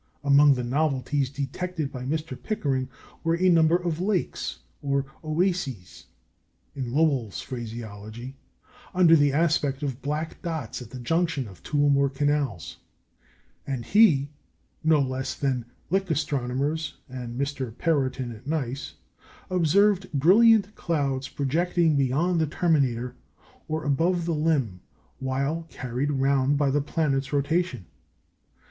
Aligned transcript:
Among 0.23 0.55
the 0.55 0.63
novelties 0.63 1.29
detected 1.29 1.91
by 1.91 2.05
Mr. 2.05 2.35
Pickering 2.35 2.89
were 3.23 3.35
a 3.35 3.49
number 3.49 3.75
of 3.77 3.99
"lakes," 4.01 4.57
or 4.81 5.05
"oases" 5.23 6.07
(in 6.75 6.91
Lowell's 6.91 7.39
phraseology), 7.43 8.35
under 8.95 9.15
the 9.15 9.31
aspect 9.31 9.83
of 9.83 10.01
black 10.01 10.41
dots 10.41 10.81
at 10.81 10.89
the 10.89 10.97
junctions 10.99 11.47
of 11.49 11.61
two 11.61 11.77
or 11.79 11.91
more 11.91 12.09
canals; 12.09 12.77
and 13.67 13.85
he, 13.85 14.31
no 14.83 14.99
less 14.99 15.35
than 15.35 15.59
the 15.59 15.65
Lick 15.91 16.09
astronomers 16.09 16.95
and 17.07 17.39
M. 17.39 17.71
Perrotin 17.75 18.35
at 18.35 18.47
Nice, 18.47 18.95
observed 19.51 20.11
brilliant 20.13 20.73
clouds 20.73 21.29
projecting 21.29 21.95
beyond 21.95 22.41
the 22.41 22.47
terminator, 22.47 23.13
or 23.67 23.83
above 23.85 24.25
the 24.25 24.33
limb, 24.33 24.81
while 25.19 25.67
carried 25.69 26.09
round 26.09 26.57
by 26.57 26.71
the 26.71 26.81
planet's 26.81 27.31
rotation. 27.31 27.85